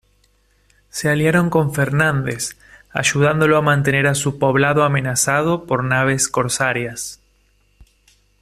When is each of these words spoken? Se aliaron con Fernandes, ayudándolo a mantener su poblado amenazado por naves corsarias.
Se 0.89 1.09
aliaron 1.11 1.51
con 1.51 1.75
Fernandes, 1.75 2.57
ayudándolo 2.91 3.55
a 3.55 3.61
mantener 3.61 4.15
su 4.15 4.39
poblado 4.39 4.83
amenazado 4.83 5.67
por 5.67 5.83
naves 5.83 6.27
corsarias. 6.27 7.19